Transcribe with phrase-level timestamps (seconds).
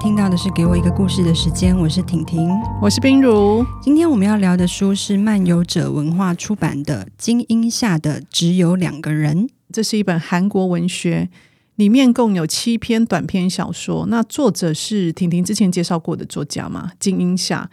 [0.00, 2.48] 听到的是《给我一个故事的时间》，我是婷婷，
[2.80, 3.62] 我是冰如。
[3.82, 11.28] 今天我们要聊的书是漫游者文化出版的《金英下的只有两个人》，这是一本韩国文学，
[11.74, 14.06] 里面共有七篇短篇小说。
[14.08, 16.92] 那作者是婷婷之前介绍过的作家嘛？
[16.98, 17.68] 金英下。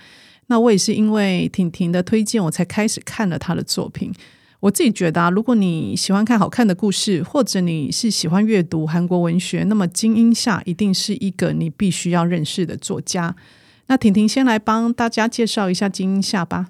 [0.47, 4.13] 那我也是因为婷婷的推荐，我才开始看了他的作品。
[4.59, 13.35] 我自己觉得啊，如果你喜欢看好看的故事，或者你是喜欢阅读韩国文学，那么金英夏一定是一个你必须要认识的作家。
[13.85, 16.69] 那婷婷先来帮大家介绍一下金英夏吧。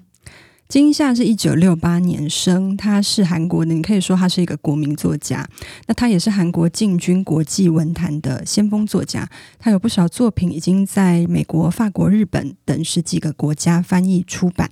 [0.68, 5.48] 金英夏是一九六八年生，他是韩国的，你可以说他是一个国民作家。
[5.86, 9.26] 那他也是韩国进军国际文坛的先锋作家，
[9.58, 14.70] 他有不少作品已经在美国、法国、日本等十几个国家翻译出版。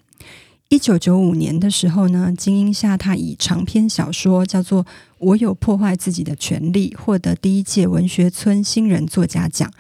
[0.68, 4.84] 一九九五年的时候呢，金鹰下他以长篇小说叫做
[5.18, 9.70] 《我有破坏自己的权利》获得第一届文学村新人作家奖。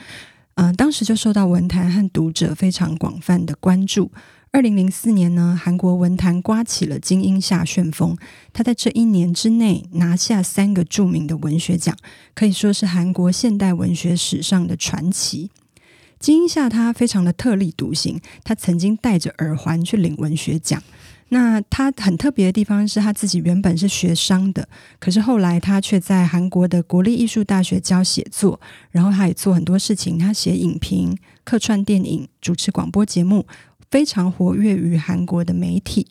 [0.54, 4.12] 嗯、当时就受到文坛和读者非常广泛的关注。
[4.52, 8.16] 二零零四年呢，韩国文坛刮起了金鹰下旋风，
[8.52, 11.94] 他在这一年之内拿下三个著名的文学奖，
[12.32, 15.50] 可以说是韩国现代文学史上的传奇。
[16.26, 20.82] 金鹰下他非常的特立独行，他曾经戴着耳环去领文学奖。
[21.28, 24.68] 那他很特别的地方是他自己原本是学商的，
[24.98, 28.60] 可是后来他却在韩国的国立艺术大学教写作，
[28.90, 33.46] 然后他也做很多事情，他写影评、客串电影、主持广播节目，
[33.88, 36.08] 非常活跃于韩国的媒体。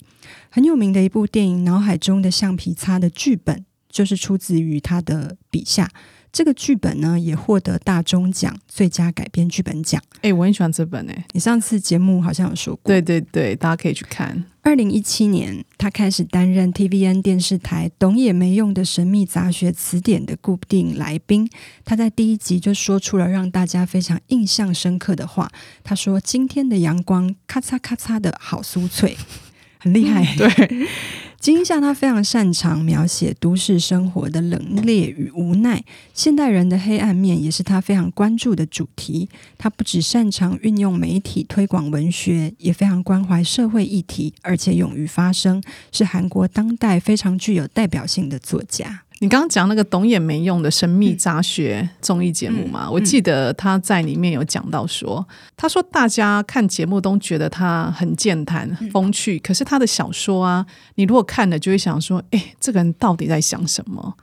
[0.50, 5.92] 很有名的一部电影《脑海中的橡皮擦》的剧本，就是出自于他的笔下。
[6.36, 10.02] 这个剧本呢，也获得大钟奖最佳改编剧本奖。
[10.20, 12.90] 哎，我很喜欢这本诶，你上次节目好像有说过。
[12.92, 14.44] 对对对，大家可以去看。
[14.62, 21.50] 二零一七年，他开始担任 TVN 电视台《懂也没用的神秘杂学词典》的固定来宾。
[21.86, 25.50] 他在第一集就说出了让大家非常印象深刻的话。
[25.86, 29.16] 他说：“今天的阳光咔嚓咔嚓的好酥脆，
[29.80, 30.22] 很厉害。
[30.22, 30.36] 嗯
[30.68, 30.88] ”对。
[31.46, 39.30] 金像他非常擅长描写都市生活的冷冽与无奈，现代人的黑暗面也是他非常关注的主题。
[39.56, 45.62] 他不只擅长运用媒体推广文学，也非常关怀社会议题，而且勇于发声，
[45.92, 49.04] 是韩国当代非常具有代表性的作家。
[49.20, 52.86] 你刚刚讲那个懂也没用的神秘杂学综艺节目嘛？
[52.86, 60.66] 嗯嗯、我记得他在里面有讲到说，他说大家看节目都觉得他很健谈、风趣，可是他的小说啊，
[60.96, 64.16] 你如果看了就会想说，哎，这个人到底在想什么？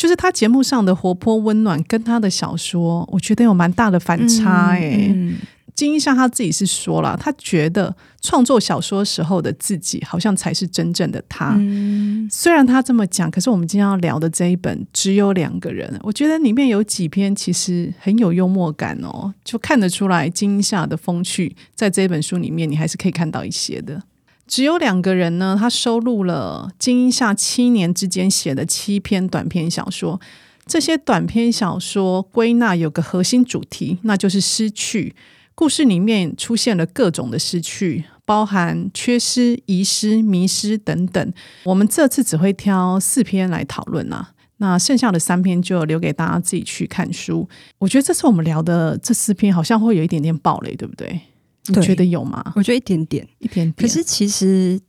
[0.00, 5.28] 就是他节目上的活泼温暖，跟他的小说，我觉得有蛮大的反差、欸，哎、嗯。
[5.32, 5.36] 嗯
[5.72, 11.54] 金一下他自己是说了，他觉得创作小说时候的自己，好像才是真正的他。
[11.58, 24.02] 嗯、虽然他这么讲，可是我们今天要聊的这一本只有两个人，我觉得里面有几篇其实很有幽默感哦，就看得出来金鹰下的风趣，在这本书里面你还是可以看到一些的。
[24.50, 30.20] 只有两个人呢，他收录了金鹰下七年之间写的七篇短篇小说，
[30.66, 35.14] 这些短篇小说归纳有个核心主题，那就是失去。
[35.54, 41.32] 故事里面出现了各种的失去，包含缺失、遗失、迷失等等。
[41.62, 47.48] 我们这次只会挑四篇来讨论啊，那剩下的三篇就留给大家自己去看书。
[47.78, 51.20] 我觉得这次我们聊的这四篇好像会有一点点暴雷，对不对？
[51.66, 52.52] 你觉得有吗？
[52.56, 53.74] 我觉得一点点，一点点。
[53.76, 54.80] 可是其实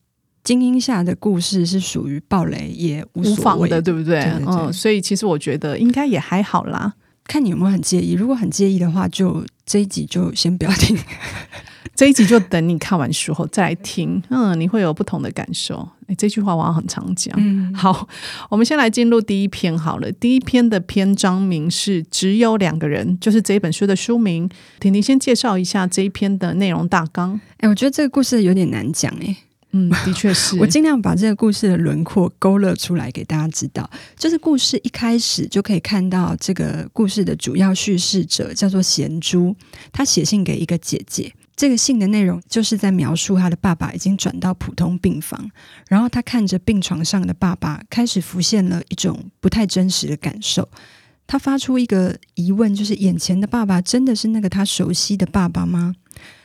[0.43, 4.19] 精英下的故事是属于暴雷也无所谓无妨的，对不对。
[4.47, 6.93] 嗯，所以其实我觉得应该也还好啦。
[7.25, 10.97] 看你有没有很介意，如果很介意的话，就这一集就先不要听，
[12.01, 15.87] 这一集就等你看完书后再来听，嗯，你会有不同的感受。
[16.07, 17.31] 诶，这句话我很常讲。
[17.37, 18.09] 嗯，好，
[18.49, 20.11] 我们先来进入第一篇好了。
[20.13, 24.49] 第一篇的篇章名是《只有两个人》，就是这一本书的书名。
[24.79, 27.39] 婷婷先介绍一下这一篇的内容大纲。
[27.59, 29.37] 诶，我觉得这个故事有点难讲，诶。
[29.73, 33.87] 嗯，的确是 我尽量把这个故事的轮廓勾勒出来给大家知道。
[34.17, 39.55] 就是故事一开始就可以看到，这个故事的主要叙事者叫做贤珠，
[39.93, 41.31] 他写信给一个姐姐。
[41.55, 45.51] 这个信的内容就是在描述他的爸爸已经转到普通病房，
[45.87, 50.67] 然后他看着病床上的爸爸，开始浮现了一种不太真实的感受。
[51.27, 55.95] 他发出一个疑问，就是眼前的爸爸真的是那个他熟悉的爸爸吗？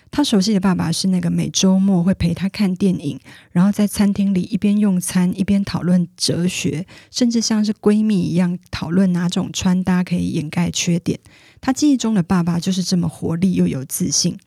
[0.09, 3.19] 他熟悉的爸爸是那个每周末会陪他看电影，
[3.51, 11.19] 然后在餐厅里一边用餐一边讨论哲学，甚至像是闺蜜一样讨论哪种穿搭可以掩盖缺点。
[11.61, 14.39] 他记忆中的爸爸就是这么活力又有自信。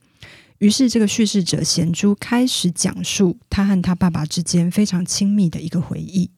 [0.59, 6.29] 于是，这个叙事者贤珠开始讲述他和他爸爸之间非常亲密的一个回忆。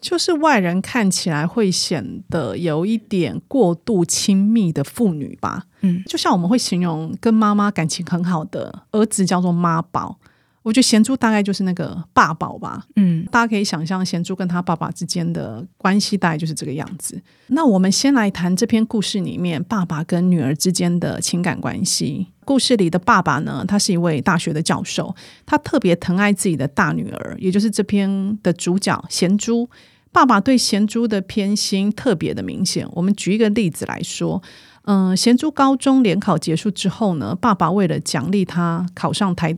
[0.00, 5.66] 就是外人看起来会显得有一点过度亲密的父女吧。
[5.82, 10.18] 嗯，就像我们会形容跟妈妈感情很好的儿子叫做妈宝。
[10.62, 17.20] 我觉得贤珠大概就是那个爸宝吧，嗯，大家可以想象贤珠跟他爸爸之间的关系大概就是这个样子。
[17.48, 22.26] 那我们先来谈这篇故事里面爸爸跟女儿之间的情感关系。
[22.50, 25.14] 故事里的爸爸呢，他是一位大学的教授，
[25.46, 29.70] 他特别疼爱自己的大女儿，也就是这篇的主角贤珠。
[30.10, 32.84] 爸爸对贤珠的偏心特别的明显。
[32.90, 34.42] 我们举一个例子来说，
[34.82, 39.56] 嗯、贤珠高中联考结束之后呢，爸爸为了奖励他考上台。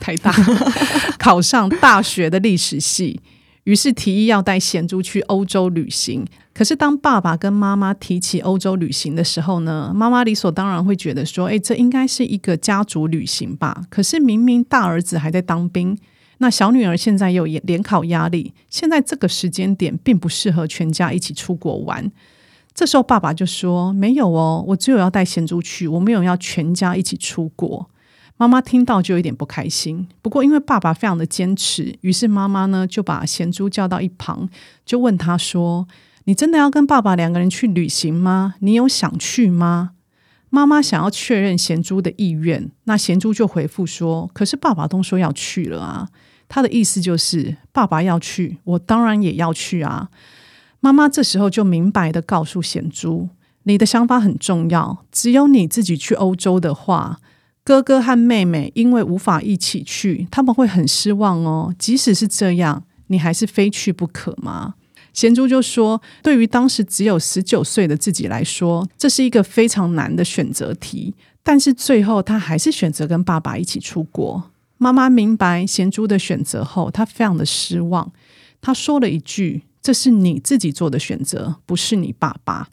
[0.00, 0.32] 台大，
[1.18, 3.20] 考上大学的历史系，
[3.64, 6.26] 于是提议要带贤珠去欧洲旅行。
[6.54, 15.96] 可是当爸爸跟妈妈提起欧洲旅行的时候呢，妈妈理所当然会觉得说：“诶，这应该是一个家族旅行吧？”可是明明大儿子还在当兵，
[16.38, 22.10] 那小女儿现在又有联考压力，现在这个时间点并不适合全家一起出国玩。
[22.74, 27.88] 这时候爸爸就说：“没有哦，我只有要带贤珠去，我没有要全家一起出国。”
[28.38, 34.48] 妈妈听到就有点不开心，不过因为爸爸非常的坚持，于是妈妈呢就把贤珠叫到一旁，
[34.84, 35.86] 就问他说
[36.24, 38.54] ：“你真的要跟爸爸两个人去旅行吗？
[38.58, 39.92] 你有想去吗？”
[40.50, 46.08] 妈妈想要确认贤珠的意愿，那贤珠就回复说：“可是爸爸都说要去了啊。”
[46.48, 50.08] 他的意思就是爸爸要去，我当然也要去啊。
[50.80, 53.28] 妈妈这时候就明白的告诉贤珠
[53.62, 57.20] ：“你的想法很重要，只有你自己去欧洲的话。”
[57.64, 61.74] 哥哥和妹妹因为无法一起去，他们会很失望哦。
[61.78, 64.74] 即使是这样，你还是非去不可吗？
[65.12, 71.14] 贤珠就说：“对于当时只有十九岁的自己来说，这是一个非常难的选择题。
[71.42, 74.50] 但是最后，他还是选择跟爸爸一起出国。
[74.78, 78.10] 妈妈明白贤珠的选择后，她非常的失望。
[78.60, 82.68] 她说了一句：‘这是你自己做的选择，不是你爸爸。’”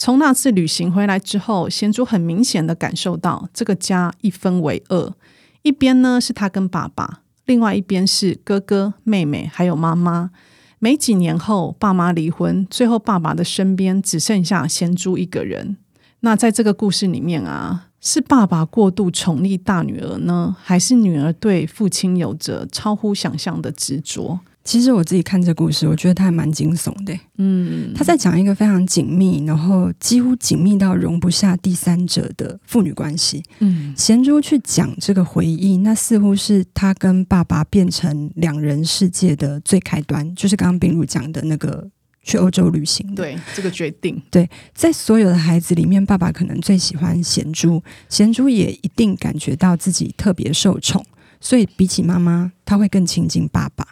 [0.00, 5.12] 从那次旅行回来之后，贤珠很明显的感受到这个家一分为二，
[5.60, 10.30] 一边呢是他跟爸爸，另外一边是哥哥、妹妹还有妈妈。
[10.78, 15.76] 没几年后，爸妈离婚，最后爸爸的身边只剩下贤珠一个人。
[16.20, 24.40] 那在这个故事里面啊，是爸爸过度宠溺大女儿呢，还是女儿对父亲有着超乎想象的执着？
[24.70, 27.12] 其实我自己看这故事，我觉得他还蛮惊悚的。
[27.38, 33.42] 嗯，他在讲一个非常紧密，然后几乎紧密到容不下第三者的父女关系。
[33.58, 41.90] 嗯，贤珠去讲这个回忆，那似乎是他跟爸爸变成两人世界的最开端，就是刚刚冰如讲的那个
[42.22, 43.12] 去欧洲旅行。
[43.16, 44.22] 对，这个决定。
[44.30, 51.04] 对，在所有的孩子里面，爸爸可能最喜欢贤珠，贤珠也一定感觉到自己特别受宠，
[51.40, 53.84] 所以比起妈妈，他会更亲近爸爸。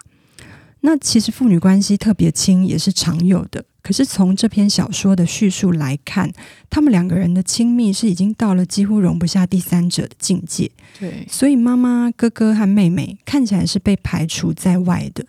[0.81, 6.33] 那其实父女关系特别亲也是常有的，可是从这篇小说的叙述来看，
[6.71, 10.71] 他们两个人的亲密是已经到了几乎容不下第三者的境界。
[10.99, 15.25] 对，所以妈妈、哥哥和妹妹看起来是被排除在外的。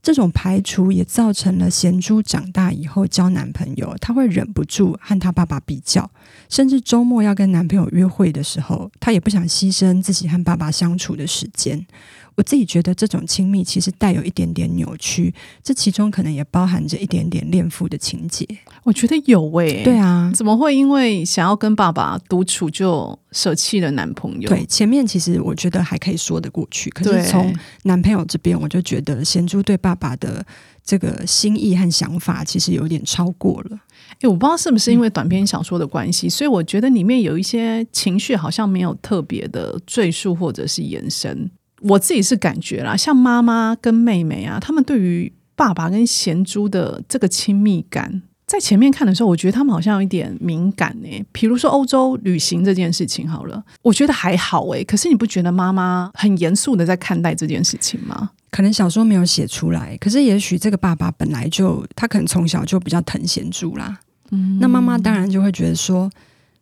[0.00, 6.10] 这种排除也造成了贤珠长大以后交男朋友，她会忍不住和她爸爸比较，
[6.48, 11.86] 甚至周末要跟男朋友约会的时候，她也不想牺牲自己和爸爸相处的时间。
[12.34, 18.46] 我自己觉得这种亲密其实带有一点点扭曲，这其中可能也包含着一点点恋父的情节。
[18.84, 24.48] 我觉得有诶、欸，对啊，怎么会因为想要跟爸爸独处就舍弃了男朋友？
[24.48, 30.44] 对，前面其实我觉得还可以说得过去，可是从男朋友这边，我就觉得贤珠对爸爸的
[30.84, 33.78] 这个心意和想法其实有点超过了。
[34.20, 41.50] 诶，我不知道是不是因为短篇小说的关系，嗯、所以我觉得里面有一些情绪好像没有特别的赘述或者是延伸。
[41.82, 51.24] 我自己是感觉啦，像妈妈跟妹妹啊，他们对于爸爸跟贤珠的这个亲密感，在前面看的时候，我觉得他们好像有一点敏感诶。
[51.32, 54.84] 比如说欧洲旅行这件事情，好了，我觉得还好诶。
[54.84, 58.30] 可是你不觉得妈妈很严肃的在看待这件事情吗？
[58.50, 63.98] 可能小说没有写出来，可是也许这个爸爸本来就他可能从小就比较疼贤珠啦。
[64.30, 66.10] 嗯，那妈妈当然就会觉得说，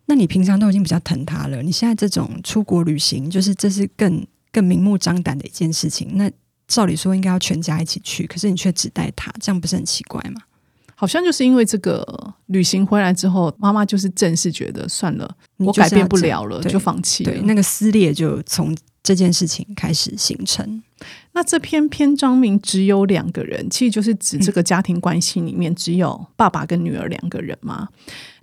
[0.07, 4.27] 那你平常都已经比较疼他了，你现在这种出国旅行，就是这是更。
[4.53, 6.31] 更明目张胆的一件事情，那
[6.67, 10.41] 照理说应该要全家一起去，可是你却只带他，这样不是很奇怪吗？
[10.95, 17.33] 好像就是因为这个旅行回来之后，妈妈就是正式觉得算了，我改变不了了，就放弃了。
[17.33, 20.83] 对，那个撕裂就从这件事情开始形成。
[21.33, 27.89] 那这篇篇章名只有两个人，其实就是指这个家庭关系里面只有爸爸跟女儿两个人嘛。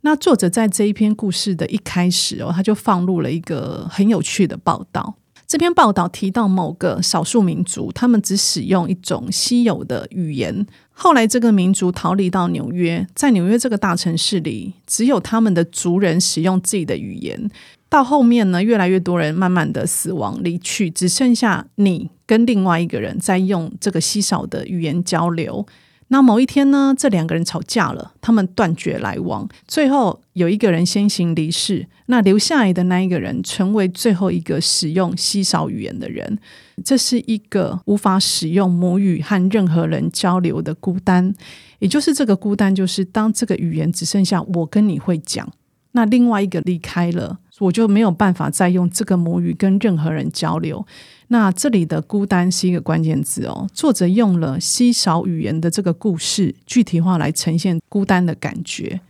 [0.02, 5.14] 那作者在这一篇故事的一开始哦，他就放入了一个很有趣的报道。
[5.48, 17.50] 这篇报道提到某个少数民族，他们只使用一种稀有的语言后来这个民族逃离到纽约，在纽约这个大城市里，只有他们的族人使用自己的语言。
[17.88, 25.66] 到后面呢，越来越多人慢慢的死亡离去，只剩下你跟另外一个人在用这个稀少的语言交流。
[26.10, 36.40] 那某一天呢，这两个人吵架了，他们断绝来往，最后有一个人先行离世，那留下来的那一个人成为最后一个使用稀少语言的人。
[36.86, 41.34] 这是一个无法使用母语和任何人交流的孤单，
[41.80, 45.52] 也就是这个孤单，就是当这个语言只剩下我跟你会讲，
[45.92, 47.40] 那另外一个离开了。
[47.60, 50.86] 我就没有办法再用这个母语跟任何人交流。
[51.30, 53.68] 那这里的孤单是一个关键字哦。
[53.74, 59.02] 作者用了稀少语言的这个故事具体化来呈现孤单的感觉。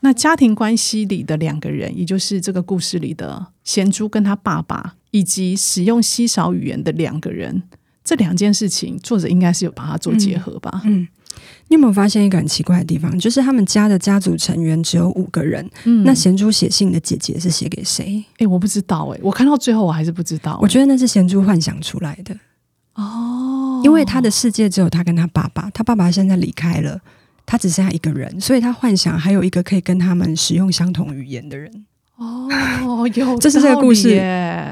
[0.00, 7.62] 那家庭关系里的两个人，也就是这个故事里的贤珠跟他爸爸，以及使用稀少语言的两个人，
[8.04, 10.82] 这两件事情，作者应该是有把它做结合吧？
[10.84, 11.00] 嗯。
[11.00, 11.08] 嗯
[11.68, 13.18] 你有没有发现一个很奇怪的地方？
[13.18, 15.68] 就是他们家的家族成员只有五个人。
[15.84, 18.04] 嗯，那贤珠写信的姐姐是写给谁？
[18.04, 20.58] 诶、欸，我不知道诶、欸，我看到最后我还是不知道。
[20.60, 22.36] 我觉得那是贤珠幻想出来的
[22.94, 27.00] 哦，因为他的世界只有他跟他爸爸，他爸爸现在离开了，
[27.46, 31.86] 他只剩下一个人，所以他幻想还有一个可以跟他们使用相同语言的人。
[32.16, 32.46] 哦，
[33.14, 34.20] 有， 这是这个故事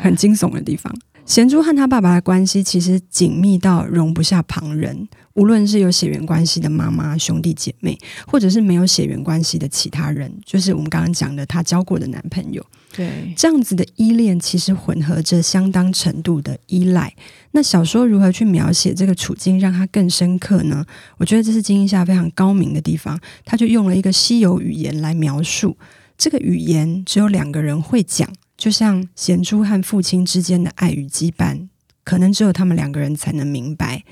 [0.02, 0.94] 很惊悚的地方。
[1.24, 12.64] 贤珠和他爸爸的关系其实紧密到容不下旁人，无论是有血缘关系的妈妈、兄弟姐妹，或者是没有血缘关系的其他人，就是我们刚刚讲的他交过的男朋友。
[12.94, 17.14] 对，这样子的依恋其实混合着相当程度的依赖。
[17.52, 20.84] 那小说如何去描写这个处境，让他更深刻呢？
[21.16, 25.78] 我觉得这是金依夏非常高明的地方，他就用了一个稀有语言来描述，
[26.18, 28.28] 这个语言只有两个人会讲。
[28.62, 31.66] 就像贤珠和父亲之间的爱与羁绊，
[32.04, 34.04] 可能只有他们两个人才能明白。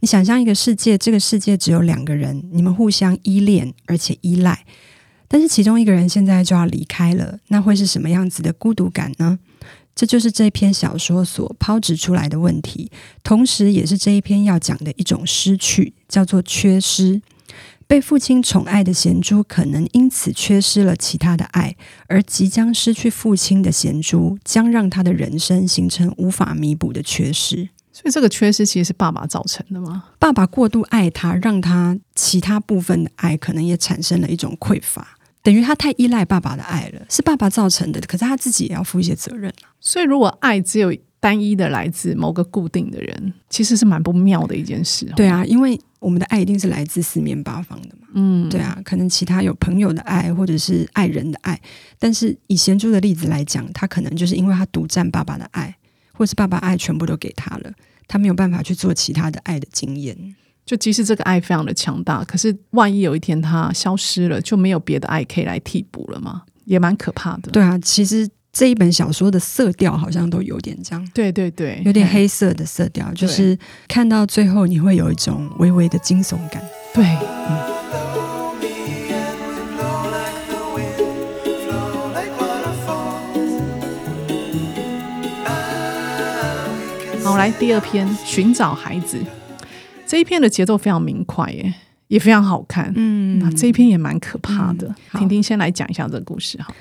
[0.00, 4.64] 你想象一个世界，这个世界只有两个人，你们互相依恋而且依赖，
[5.28, 9.38] 但是其中一个人现在就要离开了，那会是什么样子的孤独感呢？
[9.94, 12.90] 这就是这篇小说所抛掷出来的问题，
[13.22, 17.20] 同时也是这一篇要讲的一种失去，叫做缺失。
[17.88, 21.74] 被父亲宠爱的贤珠，可能因此缺失了其他的爱，
[22.06, 27.70] 而即将失去父亲的贤珠，将让他的人生形成无法弥补的缺失。
[27.90, 30.04] 所以，这个缺失其实是爸爸造成的吗？
[30.18, 37.98] 爸爸过度爱他，让他其他部分的爱可能也产生了一种匮乏，等于他太依赖爸爸的爱了，是爸爸造成的。
[38.02, 39.50] 可是他自己也要负一些责任。
[39.80, 45.06] 所以，如果爱只有单一的来自某个固定的人，其实是蛮不妙的一件事。
[45.16, 45.80] 对啊，因为。
[45.98, 48.08] 我们的爱一定是来自四面八方的嘛？
[48.14, 51.60] 嗯，对啊，可能其他有朋友的爱，或者是爱人的爱，
[51.98, 55.76] 但是以贤珠的例子来讲，他可能就是因为他独占爸爸的爱，
[56.12, 57.72] 或是爸爸爱全部都给他了，
[58.06, 60.16] 他没有办法去做其他的爱的经验。
[60.64, 66.42] 就即使这个爱非常的强大，可是万一有一天他消失了，就没有别的爱可以来替补了吗？
[66.64, 67.50] 也蛮可怕的。
[67.50, 68.28] 对啊，其实。
[68.58, 76.60] 这一本小说的色调好像都有点这样，对对对，有点黑色的色调，就是看到最后你会有一种微微的惊悚感。
[76.92, 77.56] 对，嗯。
[87.22, 89.18] 好，来第二篇《寻找孩子》
[90.04, 91.72] 这一篇的节奏非常明快，耶，
[92.08, 92.92] 也非常好看。
[92.96, 94.92] 嗯，那这一篇也蛮可怕的。
[95.12, 96.74] 婷婷先来讲一下这个故事，好。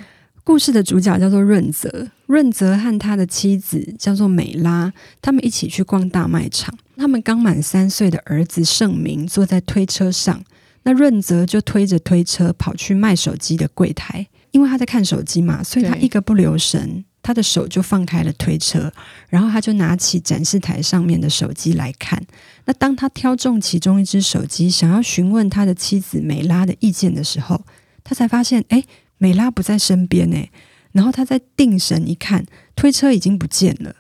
[0.48, 6.74] 故事的主角叫做润泽，润泽和他的妻子叫做美拉，他们一起去逛大卖场。
[6.96, 10.42] 他们刚满三岁的儿子盛明坐在推车上，
[10.84, 18.90] 那润泽就推着推车跑去卖手机的柜台，因为他在看手机嘛，所以他一个不留神，他的手就放开了推车，
[19.28, 22.26] 然后他就拿起展示台上面的手机来看。
[22.64, 27.66] 那当他挑中其中一只手机，想要询问他的妻子美拉的意见的时候，
[28.02, 28.82] 他才发现，哎。
[29.18, 30.38] 美拉不在身边呢，
[30.92, 32.46] 然后他再定神一看，
[32.76, 33.96] 推车已经不见了。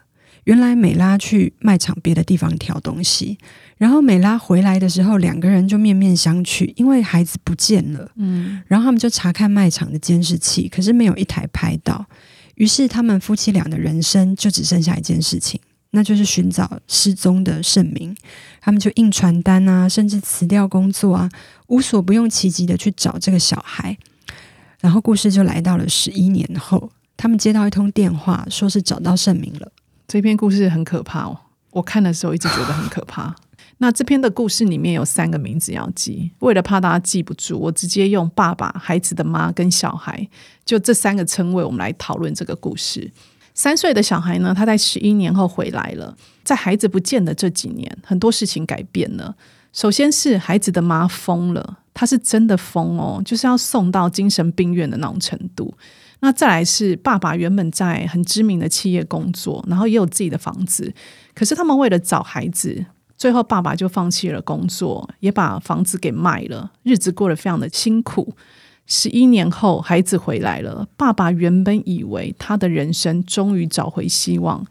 [0.46, 3.38] 原来美拉去卖场别的地方挑东西，
[3.76, 8.10] 然后美拉回来的时候，两个人就面面相觑，因为孩子不见了。
[8.16, 12.06] 嗯，然后他们就查看卖场的监视器，可是没有一台拍到。
[12.56, 15.60] 于是他们夫妻俩的人生就只剩下一件事情，
[15.92, 18.16] 那就是寻找失踪的盛明。
[18.62, 21.30] 他们就印传单啊，甚至辞掉工作啊，
[21.68, 23.98] 无所不用其极的去找这个小孩。
[24.80, 29.72] 然后故事就来到了十一年后，他们接到一通电话，说是找到盛明了。
[30.08, 31.38] 这篇故事很可怕哦，
[31.72, 33.36] 我看的时候一直觉得很可怕。
[33.80, 40.28] 那这篇的故事里面有三个名字要记，为了怕大家记不住，我直接用爸爸、孩子的妈跟小孩，
[40.66, 43.12] 就这三个称谓，我们来讨论这个故事。
[43.54, 49.36] 三岁的小孩呢，他在十一年后回来了，在孩子不见的这几年，很多事情改变了。
[49.74, 55.74] 首先是孩子的妈疯了，他是真的疯哦，就是要送到精神病院的那种程度。
[56.20, 60.94] 那再来是爸爸原本在很知名的企业工作，然后也有自己的房子，
[61.34, 62.86] 可是他们为了找孩子，
[63.18, 68.36] 最后爸爸就放弃了工作，也把房子给卖了，日子过得非常的辛苦。
[68.86, 74.64] 十一年后，孩子回来了，爸爸原本以为他的人生终于找回希望，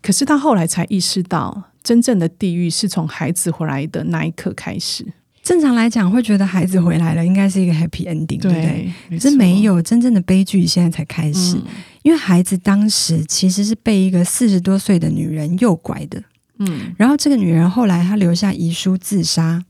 [0.00, 1.64] 可是他后来才意识到。
[1.82, 5.04] 真正的地狱是从孩子回来的那一刻开始。
[5.42, 8.92] 正常来讲，会觉得孩子回来了，应该是一个 happy ending，对，对不对？
[9.18, 11.56] 可是没有真正的悲剧，现在才开始。
[11.56, 11.64] 嗯，
[12.02, 16.22] 因为孩子当时其实是被一个四十多岁的女人诱拐的，
[16.58, 19.64] 嗯，然后这个女人后来她留下遗书自杀，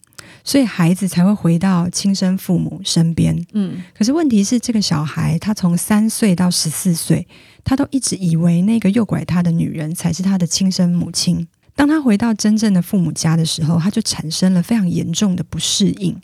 [0.44, 3.82] 所以孩子才会回到亲生父母身边，嗯。
[3.96, 7.26] 可是问题是，这个小孩他从三岁到十四岁，
[7.64, 11.48] 他都一直以为那个诱拐他的女人才是他的亲生母亲。
[11.74, 16.16] 当他回到真正的父母家的时候，他就产生了非常严重的不适应。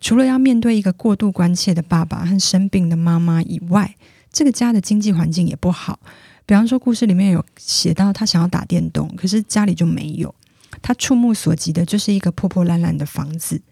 [0.00, 3.94] 除了要面对一个过度关切的爸爸和生病的妈妈以外，
[4.32, 6.00] 这个家的经济环境也不好。
[6.44, 10.34] 比方说，故事里面有写到，他想要打电动，可是家里就没有。
[10.82, 13.62] 他触目所及的就是一个破破烂烂的房子。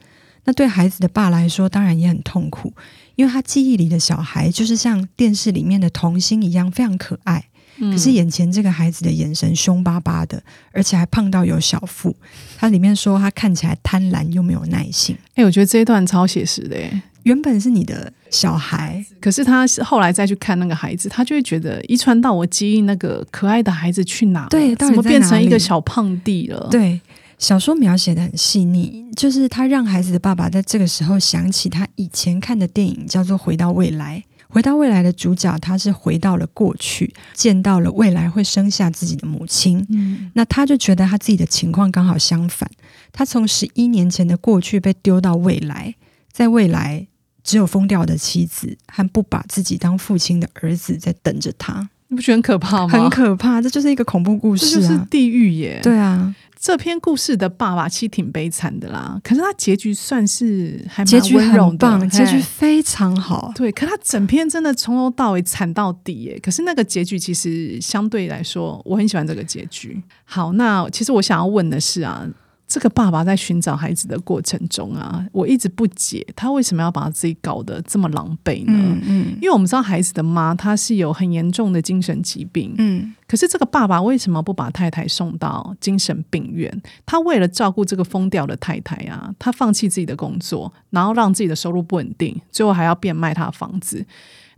[0.45, 2.73] 那对孩子的爸来说，当然也很痛苦，
[3.17, 7.47] 因为他记忆里的小孩就是像电视里面的童星一样，非常可爱。
[7.81, 12.15] 可是眼前这个孩子的眼神凶巴巴的，而且还胖到有小腹。
[12.59, 15.17] 他里面说他看起来贪婪又没有耐性。
[15.31, 17.03] 哎、欸，我觉得这一段超写实的耶。
[17.25, 24.47] 原本是你的小孩，可是他后来再去看那个孩子，他就会觉得遗传到我基因那个可爱的孩子去哪？
[24.49, 26.67] 对，到底怎么变成一个小胖弟了？
[26.71, 26.99] 对，
[27.39, 34.25] 小说描写的很细腻，就是他让孩子的爸爸在这个时候想起他以前看的电影，叫做《回到未来》。
[34.51, 39.87] 回到未来的主角，他是回到了过去，见到了未来会生下自己的母亲。
[39.89, 42.69] 嗯，那他就觉得他自己的情况刚好相反，
[43.13, 45.95] 他从十一年前的过去被丢到未来，
[46.33, 47.07] 在未来
[47.43, 51.89] 只有疯掉的妻子和不把自己当父亲的儿子在等着他。
[52.11, 52.89] 你不觉得很可怕吗？
[52.89, 55.81] 很可怕，这就是一个恐怖故事啊，这就是地狱耶。
[55.83, 56.35] 对啊。
[56.63, 63.51] 这篇故事的爸爸其实挺悲惨的啦，可是他结局算是还蛮温柔的，结局很棒，结局非常好。
[63.55, 66.39] 对，可他整篇真的从头到尾惨到底耶。
[66.43, 70.03] 可是那个结局其实相对来说，我很喜欢这个结局。
[70.25, 72.27] 好，那其实我想要问的是啊。
[72.71, 78.73] 这个爸爸在寻找孩子的过程中啊，我一直不解他为什么要把自己搞得这么狼狈呢？
[78.73, 86.71] 嗯嗯，因为我们知道孩子的妈她是有很严重的精神疾病，嗯，可是这个爸爸为什么不把太太送到精神病院？
[87.05, 94.07] 他为了照顾这个疯掉的太太啊，他放弃自己的工作，然后让自己的收入不稳定，最后还要变卖他的房子。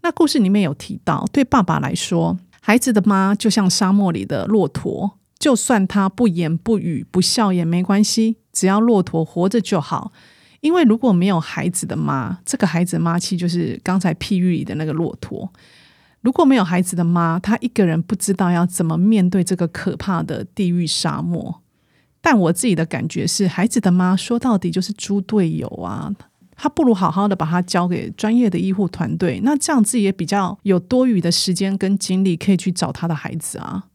[0.03, 5.19] 那故事里面有提到，对爸爸来说，孩子的妈就像沙漠里的骆驼。
[5.43, 10.13] 就算他不言不语不笑也没关系，只要骆驼活着就好。
[10.61, 15.53] 因为如果没有孩子的妈，这个孩子的妈其实就是刚才譬喻里的那个骆驼。
[16.21, 21.61] 如果没有孩子的妈，他一个人不知道要怎么面对这个可怕的地狱沙漠。
[22.21, 26.15] 但我自己的感觉是，孩子的妈说到底就是猪队友啊，
[26.55, 33.87] 他不如好好的把他交给专业的医护团队，那这样自己也比较有多余的时间跟精力可以去找他的孩子啊。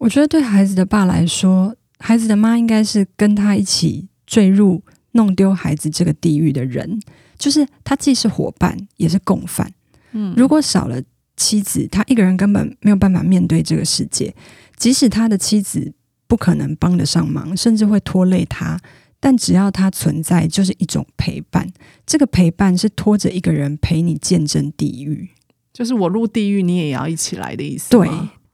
[0.00, 4.82] 我觉得对孩子的爸来说，孩子的妈应该是跟他一起坠入
[5.12, 6.98] 弄丢孩子这个地狱的人，
[7.38, 9.70] 就是他既是伙伴也是共犯。
[10.12, 11.02] 嗯，如果少了
[11.36, 14.34] 妻子，他一个人根本没有办法面对这个世界。
[14.78, 15.92] 即使他的妻子
[16.26, 18.80] 不可能帮得上忙，甚至会拖累他，
[19.20, 21.70] 但只要他存在，就是一种陪伴。
[22.06, 25.28] 这个陪伴是拖着一个人陪你见证地狱，
[25.74, 27.90] 就是我入地狱，你也要一起来的意思。
[27.90, 28.08] 对。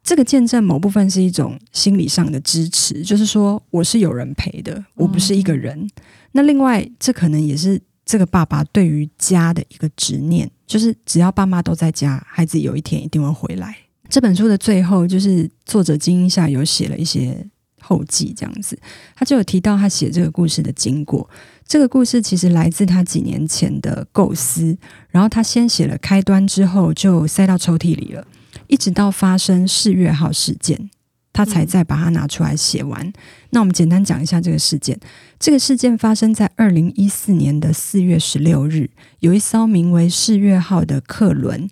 [0.07, 5.77] 这个见证某部分是一种心理上的支持，就是说我是有人陪的，我不是一个人。
[5.77, 5.91] 嗯、
[6.31, 13.77] 那另外，这可能也是这个爸爸对于家的一个执念，就是只要爸妈都在家，孩子有一天一定会回来。
[14.09, 17.45] 这本书的最后，就是作者金英夏有写了一些
[17.81, 18.79] 后记，这样子，
[19.17, 21.29] 他就有提到他写这个故事的经过。
[21.67, 24.79] 这个故事其实来自他几年前的构思，
[25.11, 28.25] 然后他先写了开端，之后就塞到抽屉里了。
[28.67, 30.91] 一直到发生四月号事件，
[31.33, 33.07] 他才再把它拿出来写完。
[33.07, 33.13] 嗯。
[33.51, 34.99] 那我们简单讲一下这个事件。
[35.39, 38.91] 这个事件发生在二零一四年的四月十六日，
[39.21, 41.69] 有一艘名为四月号的客轮，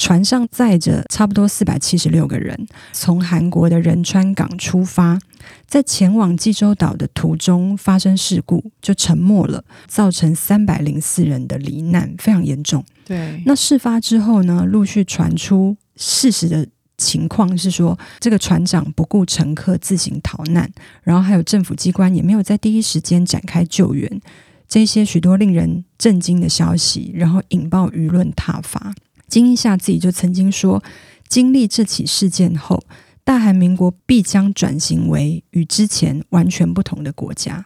[0.00, 5.18] 船上载着差不多四百七十六个人，从韩国的仁川港出发，
[5.66, 12.82] 在前往济州岛的途中发生事故，就沉没了，造成三百零四人的罹难，非常严重。
[13.04, 24.18] 对，那事发之后呢，陆续传出事实的情况是说，这个船长不顾乘客自行逃难，然后还有政府机关也没有在第一时间展开救援，
[24.66, 28.94] 这些许多令人震惊的消息，然后引爆舆论挞伐。
[29.30, 30.82] 金一下自己就曾经说，
[31.28, 32.82] 经历这起事件后，
[33.22, 37.64] 大韩民国必将转型为与之前完全不同的国家。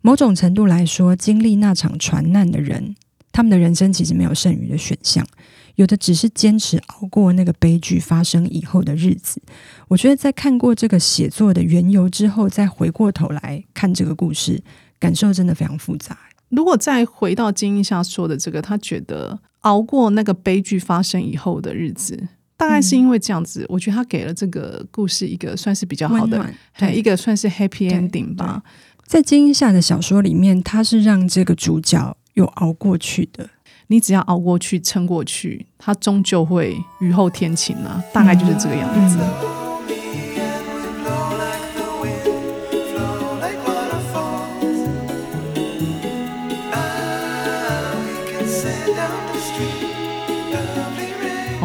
[0.00, 2.94] 某种程度来说，经历那场船难的人，
[3.32, 5.26] 他们的人生其实没有剩余的选项。
[5.76, 9.40] 有的只是坚持熬过那个悲剧发生以后的日子。
[9.88, 14.62] 我觉得在看过这个写作的缘由之后，再回过头来看这个故事，
[14.98, 16.18] 感受真的非常复杂。
[16.50, 23.62] 如果再回到金英夏说的这个，他觉得熬过那个悲剧发生以后的日子，大概是因为这样子。
[23.62, 26.44] 嗯、我觉得他给了这个故事一个算是比较好的，
[26.78, 28.62] 对，一个算是 happy ending 吧。
[29.04, 33.50] 在金英夏的小说里面，他是让这个主角有熬过去的。
[33.88, 38.02] 你只要熬过去、撑过去，他终究会雨后天晴啊！
[38.12, 39.18] 大概就是这个样子。
[39.18, 40.21] 我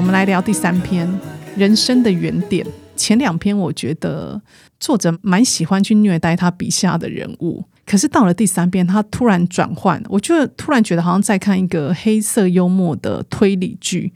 [0.08, 1.06] 我们来聊第三篇
[1.58, 2.65] 《人生的原点》。
[2.96, 4.41] 前两篇我觉得
[4.80, 7.62] 作者蛮喜欢去虐待他笔下的人物。
[7.86, 14.13] 可是到了第三篇，他突然转换，我就突然觉得好像在看一个黑色幽默的推理剧。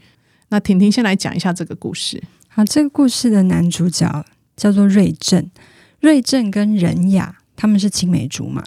[0.47, 2.23] 那婷婷先来讲一下这个故事。
[2.47, 4.25] 好，这个故事的男主角
[4.55, 5.51] 叫做瑞正，
[5.99, 8.63] 瑞正跟仁雅他们是青梅竹马，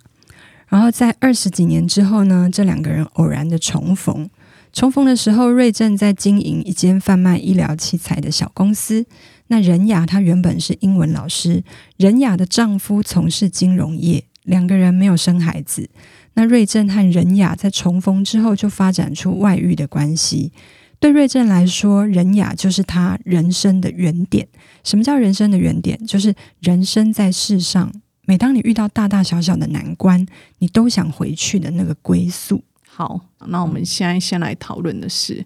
[0.68, 4.28] 然后在二十几年之后呢，这两个人偶然的重逢。
[4.74, 9.06] 重逢的时候，瑞正在经营一间贩卖医疗器材的小公司。
[9.46, 11.62] 那任雅她原本是英文老师，
[11.96, 14.24] 任雅的丈夫从事金融业。
[14.42, 15.88] 两个人没有生孩子，
[16.34, 20.52] 那瑞正和任雅在重逢之后就发展出外遇的关系。
[20.98, 24.48] 对瑞正来说，仁雅就是他人生的原点。
[24.82, 26.04] 什么叫人生的原点？
[26.04, 27.90] 就是人生在世上，
[28.26, 30.26] 每当你遇到大大小小的难关，
[30.58, 32.62] 你都想回去的那个归宿。
[32.94, 35.44] 好，那我们现在先来讨论的是。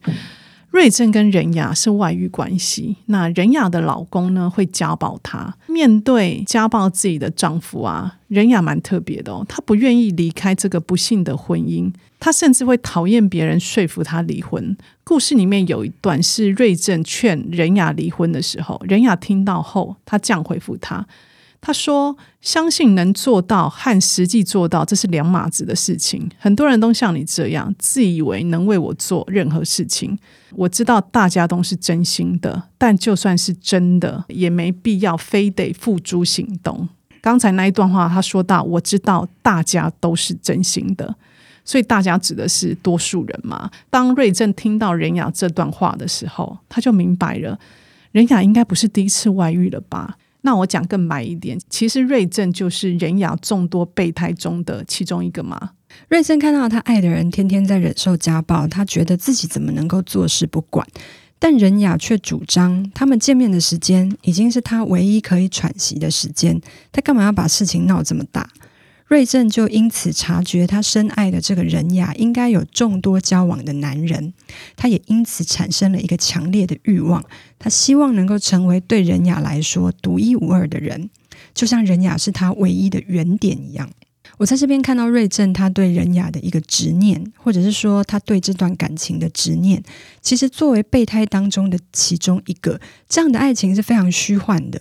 [0.70, 5.56] 瑞正跟任雅是外遇关系，那任雅的老公呢，会家暴她。
[5.66, 14.76] 面对家暴自己的丈夫啊，任雅蛮特别的哦，她不愿意离开这个不幸的婚姻，她甚至会讨厌别人说服她离婚。
[15.02, 21.04] 故事里面有一段是瑞正劝任雅离婚的时候，任雅听到后，她这样回复他。
[21.60, 26.30] 他说：“相信能做到和实际做到，这是两码子的事情。
[26.38, 30.16] 很多人都像你这样，自以为能为我做任何事情。
[30.52, 36.88] 我知道大家都是真心的，但就算是真的，也没必要非得付诸行动。”
[37.20, 41.16] 刚才那一段话，他说到：“我知道大家都是真心的，
[41.64, 47.58] 所以大家指的是多数人嘛。”当瑞正听到任雅这段话的时候，他就明白了，
[48.12, 50.16] 任雅应该不是第一次外遇了吧。
[50.42, 55.70] 那我讲更白一点，其实瑞正就是仁雅众多备胎中的其中一个嘛。
[56.08, 60.86] 瑞正看到他爱的人天天在忍受家暴，他觉得自己怎么能够坐视不管？
[61.40, 66.60] 但仁雅却主张，他们见面的时间已经是他唯一可以喘息的时间，
[66.92, 68.48] 他干嘛要把事情闹这么大？
[69.08, 74.34] 瑞正就因此察觉他深爱的这个人雅应该有众多交往的男人，
[74.76, 77.24] 他也因此产生了一个强烈的欲望，
[77.58, 81.08] 他希望能够成为对人雅来说独一无二的人，
[81.54, 83.90] 就像人雅是他唯一的原点一样。
[84.36, 89.82] 我在这边看到瑞正他对任雅的一个执念，或者是说他对这段感情的执念，
[90.20, 94.78] 其实作为备胎当中的其中一个，这样的爱情是非常虚幻的，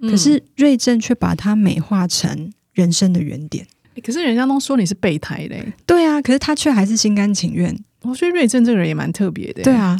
[0.00, 2.52] 可是瑞正却把它美化成。
[2.72, 3.66] 人生的原点，
[4.02, 5.72] 可是人家都说你是备胎嘞。
[5.86, 7.76] 对啊，可是他却还是心甘情愿。
[8.02, 9.62] 我觉得瑞正这个人也蛮特别的。
[9.62, 9.98] 对啊，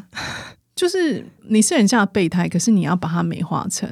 [0.75, 3.89] 就是你是人家的备胎，可是你要把它美化成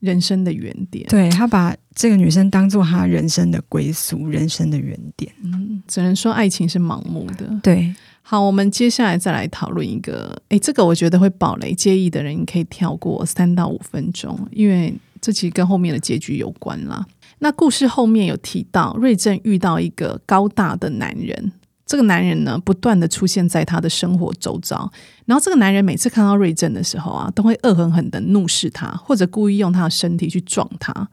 [0.00, 1.06] 人生的原点。
[1.08, 5.32] 对，他把这个女生当做他人生的归宿，人生的原点。
[5.42, 7.60] 嗯，只能说爱情是盲目的。
[7.62, 10.36] 对，好，我们接下来再来讨论一个。
[10.48, 17.06] 诶，这个我觉得会爆雷，介意的人你可以跳过三到五分钟，因为这其实跟后面的结局有关啦。
[17.42, 21.50] 那故事后面有提到，瑞正遇到一个高大的男人，
[21.84, 24.88] 这个男人呢，不断的出现在他的生活周遭，
[25.26, 31.08] 然后这个男人每次看到瑞正的时候啊，都会恶狠狠的怒视他，或者故意用他的身体去撞他。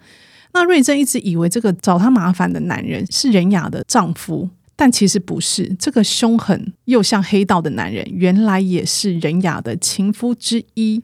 [0.53, 11.01] 那瑞正一直以为这个找他麻烦的男人是仁雅的丈夫，但其实不是，这个凶狠又像黑道的男人，原来也是仁雅的情夫之一。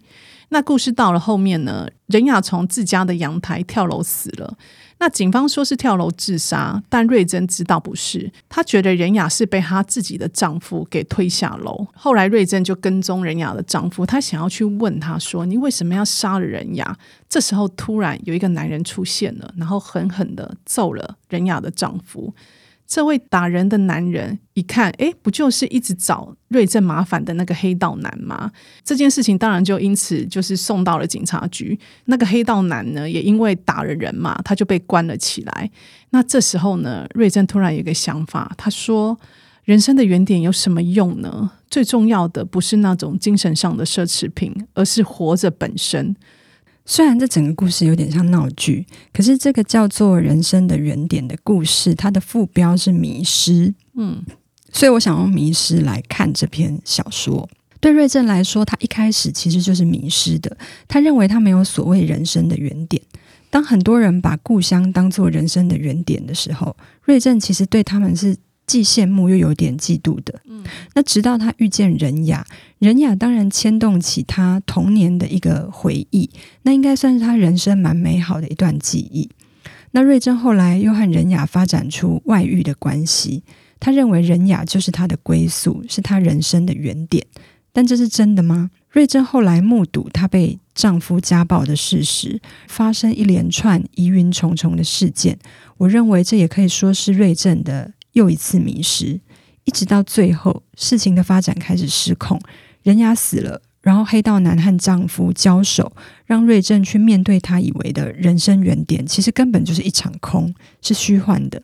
[0.50, 4.56] 那故事到了后面呢，仁雅从自家的阳台跳楼死了。
[4.98, 11.86] 那警方说是跳楼自杀，但瑞珍知道不是，她觉得仁雅是被她自己的丈夫给推下楼。
[11.94, 16.98] 后来瑞珍就跟踪仁雅的丈夫，她想要去问他说：“你为什么要杀了仁雅？”
[17.30, 22.34] 这时候突然有一个男人出现了，然后狠狠地揍了仁雅的丈夫。
[22.88, 28.52] 这位打人的男人一看，诶，不就是一直找瑞正麻烦的那个黑道男吗？
[28.84, 31.78] 这件事情当然就因此就是送到了警察局。
[32.06, 35.72] 那个黑道男呢，也因为打了人嘛，他就被关了起来。
[36.12, 39.18] 那这时候呢，瑞正突然有一个想法，他说
[39.66, 41.52] ：“人生的原点有什么用呢？
[41.70, 46.16] 最重要的不是那种精神上的奢侈品，而是活着本身。”
[46.86, 53.74] 虽然这整个故事有点像闹剧，可是这个叫做人生的原点的故事，它的副标是迷失。
[53.96, 54.24] 嗯，
[54.72, 57.50] 所以我想用迷失来看这篇小说。
[57.80, 60.56] 对瑞正来说，他一开始其实就是迷失的。
[60.88, 63.02] 他认为他没有所谓人生的原点。
[63.50, 68.38] 当很多人把故乡当做人生的原点的时候，瑞正其实对他们是。
[68.68, 72.46] 既羡慕又有点嫉妒的，嗯，那直到他遇见仁雅，
[72.80, 76.30] 仁雅当然牵动起他童年的一个回忆，
[76.64, 79.30] 那应该算是他人生蛮美好的一段记忆。
[79.92, 83.44] 那瑞珍后来又和仁雅发展出外遇的关系，
[83.80, 87.26] 他认为仁雅就是他的归宿，是他人生的原点。
[87.72, 88.72] 但这是真的吗？
[88.90, 95.38] 瑞珍后来目睹她被丈夫家暴的事实，发生一连串疑云重重的事件，
[95.78, 97.92] 我认为这也可以说是瑞珍的。
[98.16, 99.20] 又一次迷失，
[99.66, 102.40] 一直到最后，事情的发展开始失控，
[102.82, 105.92] 人雅死了，然后黑道男和丈夫交手，
[106.26, 111.62] 让瑞正去面对他以为的人生原点，其实根本就是一场空，是虚幻的。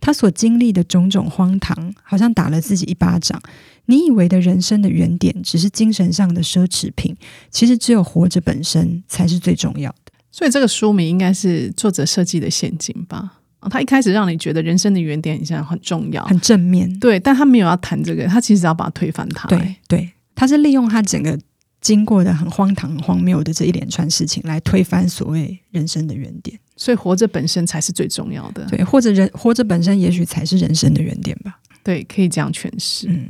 [0.00, 3.40] 他所经历的种种荒唐，好像打了自己一巴掌。
[3.86, 7.14] 你以为的人生的原点，只是精神上的奢侈品，
[7.50, 10.12] 其实只有活着本身才是最重要的。
[10.32, 13.39] 所以这个书名应该是作者设计的陷阱吧？
[13.68, 19.48] 他一开始让你觉得人生的原点现在很重要，很正面，对，但他没有要谈这个，他其实要把它推翻它。
[19.48, 21.38] 对对，他是利用他整个
[21.80, 26.58] 经过的很荒唐、很荒谬的这一连串事情来推翻所谓人生的原点。
[26.76, 31.58] 所以活着本身才是最重要的，对，或者人活着本身也许才是人生的原点吧。
[31.82, 33.06] 对，可以这样诠释。
[33.08, 33.28] 嗯，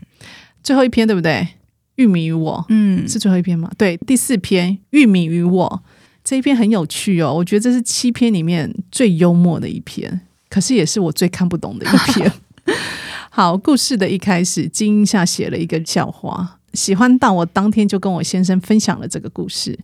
[0.62, 1.48] 最后一篇对不对？
[1.96, 3.68] 玉米与我，嗯，是最后一篇吗？
[3.76, 5.82] 对，第四篇玉米与我。
[6.22, 12.32] 这一篇很有趣哦，我觉得这是七篇里面最幽默的一篇，可是也是我最看不懂的一篇。
[13.30, 19.78] 好，故事的一开始，金英夏写了一个笑话，喜欢到我当天就跟我先生分享了这个故事。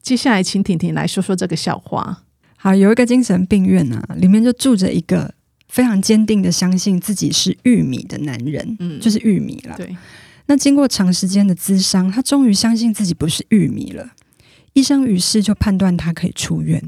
[0.00, 2.22] 接下来，请婷婷来说说这个笑话。
[2.56, 5.34] 好，有一个精神病院啊，里面就住着一个
[5.68, 9.76] 非常坚定的相信自己是玉米的男人，嗯，就是玉米了。
[9.76, 9.94] 对，
[10.46, 14.08] 那经过长时间的咨商，他终于相信自己不是玉米了。
[14.74, 16.80] 医生于是就判断他可以出院，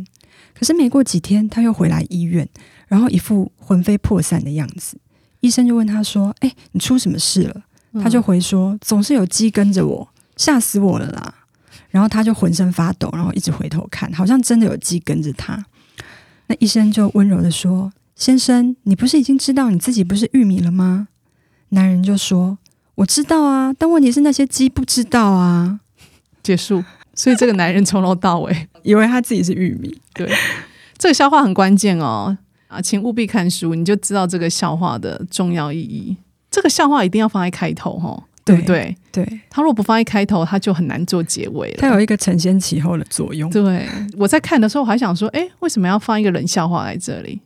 [0.55, 2.49] 可是没过几天他又回来医院，
[2.89, 4.97] 然后一副魂飞魄散的样子。
[5.41, 7.63] 医生就问他说：“哎，你出什么事了？”
[8.03, 11.35] 他就回说：“总是有鸡跟着我，吓死我了啦！”
[11.91, 15.65] 然后他就浑身发抖，然后一直回头看，好像真的有鸡跟着他。
[16.47, 21.09] 那医生就温柔的说：“先生，你不是已经知道你自己不是玉米了吗？”
[21.71, 22.59] 男人就说
[22.97, 25.81] ：“我知道啊，但问题是那些鸡不知道啊。”
[26.43, 26.83] 结束。
[27.15, 29.97] 所以这个男人从头到尾以为他自己是玉米。
[30.15, 30.31] 对，
[30.99, 32.37] 这个笑话很关键哦
[32.69, 36.17] 啊，请务必看书，你就知道这个笑话的重要意义。
[36.51, 38.97] 这个笑话一定要放在开头哦，对不对？
[39.11, 41.77] 对，他如果不放在开头，他就很难做结尾了。
[41.79, 43.51] 他有一个承先启后的作用。
[43.51, 47.41] 对，我在看的时候，我还想说，哎，为什么要放一个冷笑话在这里？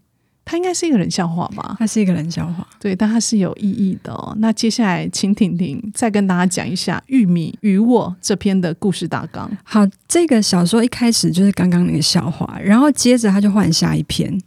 [0.51, 1.77] 它应该是一个冷笑话吧？
[1.79, 4.35] 它是一个冷笑话，对，但它是有意义的哦。
[4.39, 9.51] 那接下来，请婷婷再跟大家讲一下《玉米与我》这篇的故事大纲。
[9.63, 14.41] 好，这个小说一开始就是刚刚那个笑话，然后接着他就换下一篇。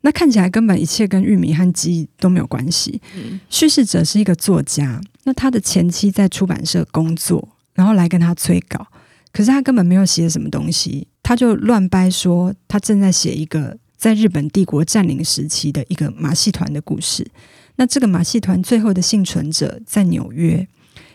[0.00, 3.00] 那看起来根本一切跟玉米和鸡都没有关系。
[3.14, 8.84] 嗯，叙事者是一个作家，那他的前妻在出版社工作，然后来跟他催稿，
[9.32, 13.78] 可是他根本没有写什么东西，他就乱掰说他正在写一个。
[13.96, 17.26] 在日本帝国占领时期的一个马戏团的故事。
[17.76, 20.66] 那这个马戏团最后的幸存者在纽约，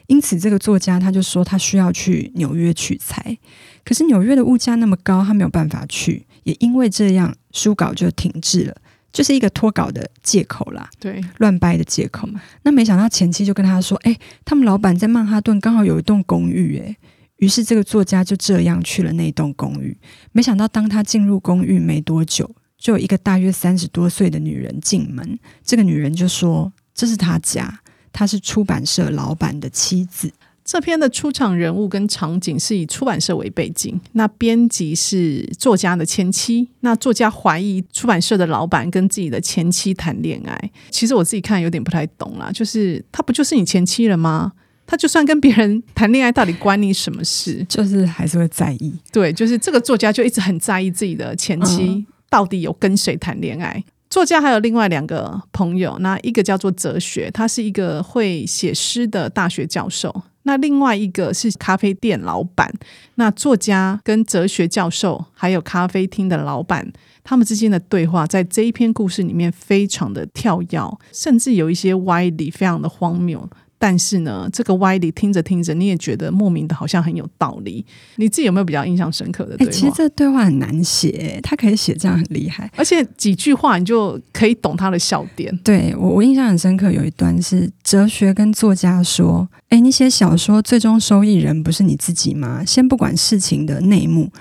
[0.08, 3.38] 因此这个作家他就说他需要去纽约取材。
[3.84, 6.26] 可是纽约的物价那么高，他没有办法去。
[6.44, 8.76] 也因为这样，书稿就停滞了，
[9.12, 10.90] 就是一个脱稿的借口啦。
[11.00, 12.30] 对，乱掰的借口。
[12.64, 14.16] 那没想到前妻就跟他说：“哎，
[14.46, 16.96] 他们老板在曼哈顿刚好有一栋公寓。”哎。
[17.38, 19.98] 于是这个作家就这样去了那栋公寓。
[20.32, 22.56] 没想到当他进入公寓没多久。
[22.82, 27.80] 就有一个大约三十多岁的女人进门，这个女人就说：“这是她家，
[28.12, 30.34] 她是出版社老板的妻子。”
[30.66, 40.72] 这篇的出场人物跟场景是以出版社为背景，那编辑是作家的前妻，那作家怀疑出版社的老板跟自己的前妻谈恋爱。
[40.90, 44.54] 其实我自己看有点不太懂啦，就是他不就是你前妻了吗？
[44.88, 47.66] 他就算跟别人谈恋爱，到底关你什么事？
[47.68, 48.94] 就是还是会在意。
[49.12, 53.84] 对，就是这个作家就一直很在意自己的前妻到底有跟谁谈恋爱。
[54.10, 60.10] 作家还有另外两个朋友，那一个叫做哲学，他是一个会写诗的大学教授；
[60.44, 62.74] 那另外一个是咖啡店老板。
[63.16, 66.92] 那作家跟哲学教授还有咖啡厅的老板，
[67.24, 73.50] 他们之间的对话，在这一篇故事里面非常的跳跃，甚至有一些歪理，非常的荒谬。
[73.82, 77.84] 但是呢，这个歪理听着听着，你也觉得莫名的，好像很有道理。
[78.18, 79.74] 你自己有没有比较印象深刻的对话？
[79.74, 85.58] 欸，其实这对话很难写，他可以写这样很厉害，而且几句话你就可以懂他的笑点。
[85.64, 92.64] 对，我，我印象很深刻，有一段是哲学跟作家说：“哎，你写小说最终受益人不是你自己吗？
[92.64, 94.32] 先不管事情的内幕，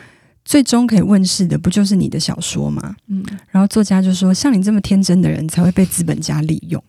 [0.44, 6.84] 最终可以问世的不就是你的小说吗？”嗯，然后作家就说：“像你这么天真的人，才会被资本家利用。”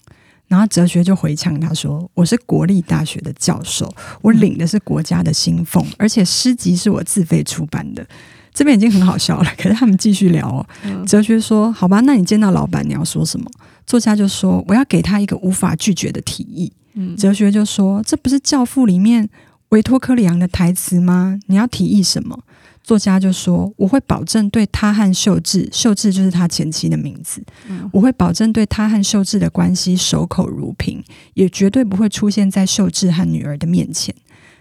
[0.52, 3.90] 然后哲学就回呛他说：“我是国立大学的教授，
[4.22, 8.06] 我领的是国家的薪俸，而且诗集是我自费出版的。”
[8.54, 10.68] 这边已经很好笑了，可是他们继续聊哦。
[11.08, 13.50] 哲学说：“好吧，那你见到老板你要说什么？”
[13.88, 16.70] 作家就说：“我要给他一个无法拒绝的提议。”
[17.18, 19.30] 哲学就说：“这不是《教父》里面
[19.70, 21.40] 维托克里昂的台词吗？
[21.48, 22.38] 你要提议什么？”
[22.84, 27.44] 作家就说：“我会保证对他和秀智，秀智就是他前妻的名字。
[27.70, 31.04] 嗯、我会保证对他和秀智的关系守口如瓶，
[31.36, 34.14] 也绝对不会出现在秀智和女儿的面前。”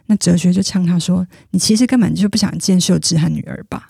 [0.07, 3.89] 那哲学就呛他说：“你其实根本就不想见秀智和女儿吧？”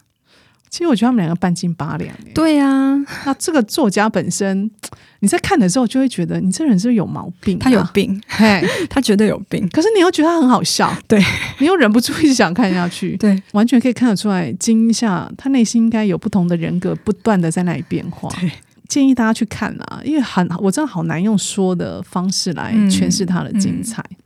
[0.71, 2.15] 其实我觉得他们两个半斤八两。
[2.33, 4.71] 对呀、啊，那这个作家本身，
[5.19, 7.61] 你在看的时候就会觉得你这人是不是有毛病、啊？
[7.61, 9.69] 他有病，嘿， 他绝对有病。
[9.71, 11.21] 可是你又觉得他很好笑，对，
[11.59, 18.29] 你又忍不住一直想看下去，对，完全可以看得出来，惊吓他内心应该有不同的人格不断的在那里变化。
[18.41, 18.51] 对，
[18.89, 24.01] 建议大家去看啊，因为很，我真的好难用说的方式来诠释他的精彩。
[24.09, 24.17] 嗯嗯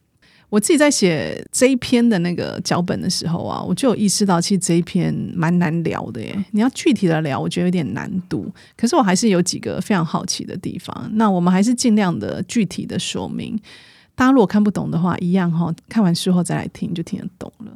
[0.54, 6.44] 我自己在写这一篇的那个脚本的时候啊，我就有意识到，其实这一篇蛮难聊的耶。
[6.52, 8.48] 你要具体的聊，我觉得有点难度。
[8.76, 11.10] 可是我还是有几个非常好奇的地方。
[11.14, 13.58] 那我们还是尽量的具体的说明。
[14.14, 17.72] 大家如果看不懂的话，一样哈，看完书后再来听就听得懂了。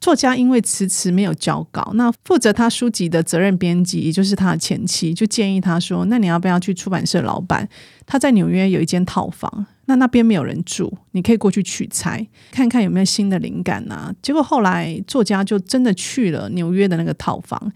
[0.00, 7.68] 作家因为迟迟没有交稿，那负责他书籍的责任编辑，也就是他的前妻，就建议他说：“那你要不要去出版社老板？
[8.06, 17.72] 他在纽约有一间套房，那那边没有人住，你可以过去取材，看看有没有新的灵感啊。”结果后来作家就真的去了纽约的那个套房。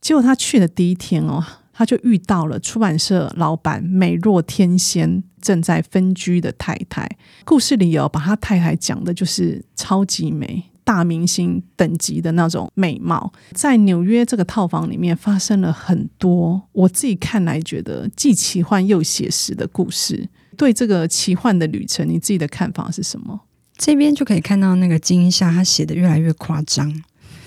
[0.00, 7.06] 结果他去的第一天哦，他就遇到了出版社老板美若天仙正在分居的太太。
[7.44, 10.64] 故事里有把他太太讲的就是超级美。
[10.84, 20.30] 大明星等级的那种美貌，在纽约这个套房里面发生了很多，我自己看来觉得既奇幻又写实的故事。
[20.58, 23.40] 对这个奇幻的旅程，你自己的看法是什么？
[23.78, 27.02] 这边就可以看到那个金夏，他写的越来越夸张，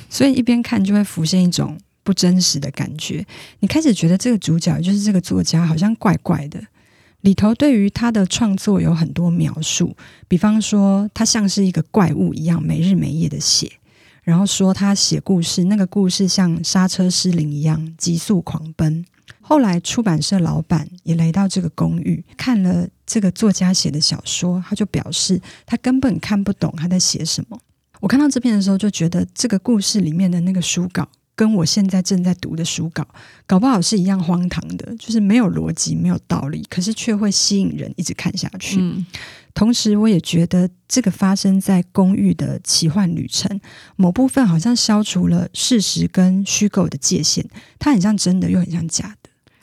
[0.09, 3.25] 所以一边看就会浮现一种不真实的感觉。
[3.59, 6.59] 你开始觉得这个主角就是这个作家，好像怪怪的。
[7.19, 9.95] 里头对于他的创作有很多描述，
[10.27, 13.69] 比方说他像是一个怪物一样没日没夜的写，
[14.23, 19.05] 然后说他写故事，那个故事像刹车失灵一样急速狂奔。
[19.39, 27.59] 后来出版社老板也来到这个公寓，看了这个作家写的小说，他就表示他根本看不懂他在写什么。
[27.99, 31.05] 我看到这篇的时候就觉得这个故事里面的那个书稿。
[31.33, 33.07] 跟我现在正在读的书稿，
[33.47, 38.77] 搞不好是一样荒唐的，就是没有逻辑、没有道理，可是却会吸引人一直看下去。
[38.79, 39.03] 嗯。
[39.55, 43.59] 同时，我也觉得这个发生在公寓的奇幻旅程，
[43.95, 47.43] 某部分好像消除了事实跟虚构的界限，
[47.79, 49.20] 它很像真的，又很像假的。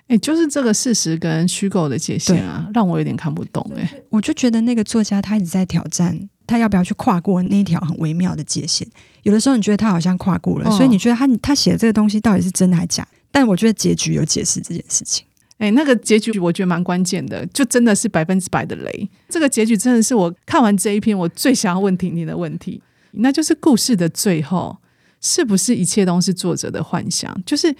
[0.08, 3.64] 哎，就是这个事实跟虚构的界限啊，让我有点看不懂。
[3.76, 6.28] 哎，我就觉得那个作家他一直在挑战。
[6.48, 8.88] 他要不要去跨过那一条很微妙的界限？
[9.22, 13.06] 有的时候你觉得他好像跨过了，哦、所以你觉得他他写的这个东西到底是真的还是假？
[13.30, 15.26] 但我觉得结局有解释这件事情。
[15.58, 19.10] 诶，那个结局我觉得蛮关键的，就真的是百分之百的雷。
[19.28, 22.80] 这个结局真的是我看完这一篇我最想要问婷婷的问题，
[23.10, 24.74] 那就是故事的最后
[25.20, 27.38] 是不是一切都是作者的幻想？
[27.44, 27.76] 就是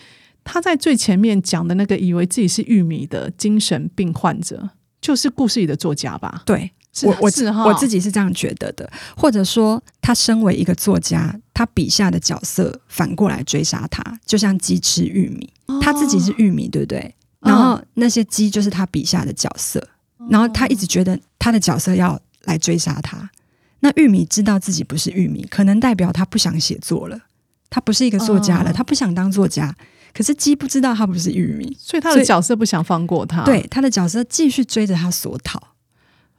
[0.51, 4.71] 他在最前面讲的那个以为自己是玉米的精神病患者，
[5.01, 6.43] 就是故事里的作家吧？
[6.47, 6.71] 对。
[7.03, 7.31] 我我
[7.65, 15.49] 我自己是这样觉得的，或者说，他身为一个作家，他笔下的角色反过来追杀他，就像鸡吃玉米，
[15.81, 17.15] 他自己是玉米，对不对？
[17.41, 19.81] 然后那些鸡就是他笔下的角色，
[20.29, 23.31] 然后他一直觉得他的角色要来追杀他，
[23.79, 27.17] 那玉米知道自己不是玉米，可能代表他不想写作了，
[27.71, 29.73] 他不是一个作家了，哦、他不想当作家。
[30.13, 33.45] 可是鸡不知道它不是玉米，所以他的角色不想放过他。
[33.45, 35.59] 对，他的角色继续追着他索讨。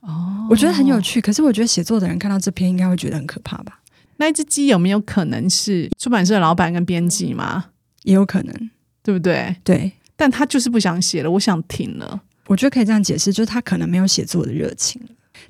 [0.01, 1.19] 哦，我觉得很有趣。
[1.19, 3.79] 可是我觉得写作的人看到这篇应该会觉得很可怕吧？
[4.17, 7.65] 那一只鸡有没有可能是出版社的老板跟编辑吗？
[8.03, 8.71] 也有可能，
[9.03, 9.55] 对不对？
[9.63, 12.21] 对，但他就是不想写了，我想停了。
[12.47, 15.01] 我觉得可以这样解释，就是他可能没有写作的热情。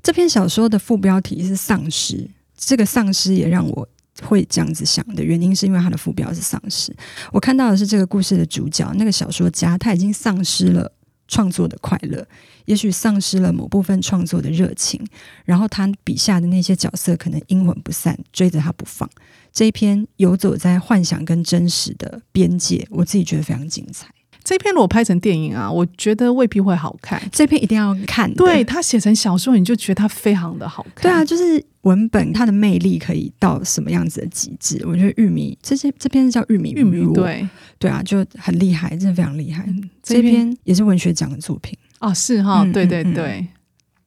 [0.04, 3.88] 这篇小说的副标题是丧尸，这个丧尸也让我
[4.22, 6.96] 会这样子想的原因，是因为他的副标是丧尸。
[7.32, 10.92] 我看到的是这个故事的主角，那个小说家，他已经丧失了
[11.28, 12.28] 创作的快乐，
[12.66, 15.00] 也许丧失了某部分创作的热情，
[15.46, 19.10] 然后他笔下的那些角色可能阴魂不散，追着他不放。
[19.52, 24.08] 这一篇游走在幻想跟真实的边界，我自己觉得非常精彩。
[24.50, 27.22] 这篇如果拍成电影啊，我觉得未必会好看。
[27.32, 28.34] 这篇一定要看。
[28.34, 31.04] 对，他写成小说，你就觉得他非常的好看。
[31.04, 34.84] 对啊，就是文本它的魅力可以到什么样子的极致？
[34.88, 37.48] 我觉得玉米这些这篇是叫玉米，玉米对
[37.78, 39.64] 对啊，就很厉害，真的非常厉害。
[39.68, 43.46] 嗯、这篇，也是文学奖的作品哦，是哈、哦，对对对，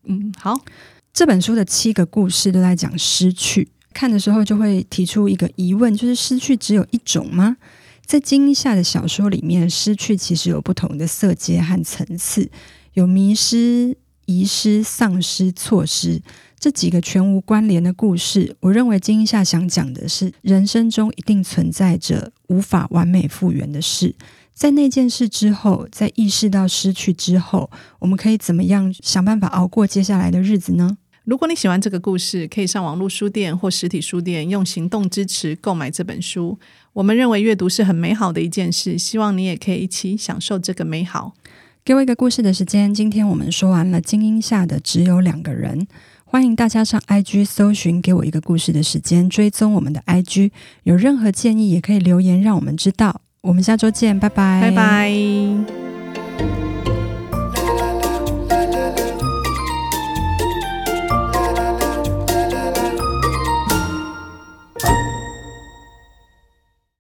[0.07, 0.61] 嗯，嗯，好。
[1.15, 7.57] 这本书的七个故事都在讲失去，看的时候就会提出一个疑问，就是失去只有一种吗？
[8.05, 12.51] 在金英夏的小说里面，失去其实有不同的色阶和层次，
[12.95, 13.97] 有迷失、
[14.27, 16.21] 遗失、丧失、错失
[16.59, 18.55] 这几个全无关联的故事。
[18.61, 24.15] 我认为金英夏想讲的是，人生中一定存在着无法完美复原的事，
[24.53, 30.99] 在那件事之后，在意识到失去之后，我们可以怎么样想办法熬过接下来的日子呢？
[31.25, 36.59] 如果你喜欢这个故事，可以上网络书店或实体书店用行动支持购买这本书。
[36.95, 41.35] 我们认为阅读是很美好的一件事，希望你也可以一起享受这个美好。
[41.85, 45.81] 给我一个故事的时间，今天我们说完了精英下的《只有两个人》，
[46.25, 50.51] 欢迎大家上 IG 搜寻“给我一个故事的时间”，追踪我们的 IG。
[50.85, 53.23] 有任何建议也可以留言让我们知道。
[53.41, 55.11] 我们下周见，拜拜，拜拜。